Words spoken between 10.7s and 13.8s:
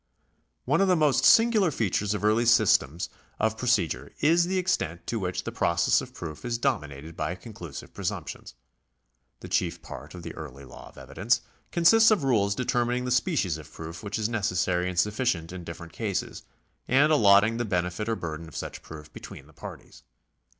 of evidence consists of rules determining the species of